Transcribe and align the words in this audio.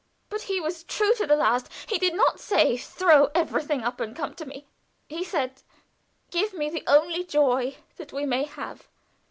But 0.29 0.41
he 0.41 0.59
was 0.59 0.83
true 0.83 1.13
to 1.17 1.27
the 1.27 1.35
last. 1.35 1.69
He 1.85 1.99
did 1.99 2.15
not 2.15 2.39
say, 2.39 2.75
'Throw 2.75 3.29
everything 3.35 3.83
up 3.83 3.99
and 4.01 4.15
come 4.15 4.33
to 4.33 4.47
me.' 4.47 4.65
He 5.07 5.23
said, 5.23 5.61
'Give 6.31 6.55
me 6.55 6.71
the 6.71 6.83
only 6.87 7.23
joy 7.23 7.75
that 7.97 8.11
we 8.11 8.25
may 8.25 8.45
have. 8.45 8.87